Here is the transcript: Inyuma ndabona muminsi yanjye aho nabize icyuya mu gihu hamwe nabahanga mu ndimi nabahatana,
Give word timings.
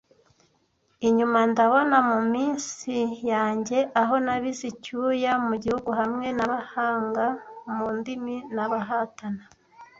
Inyuma 1.07 1.39
ndabona 1.51 1.97
muminsi 2.09 2.93
yanjye 3.31 3.77
aho 4.01 4.15
nabize 4.25 4.63
icyuya 4.73 5.31
mu 5.47 5.55
gihu 5.63 5.89
hamwe 5.99 6.27
nabahanga 6.37 7.25
mu 7.75 7.87
ndimi 7.97 8.35
nabahatana, 8.55 9.43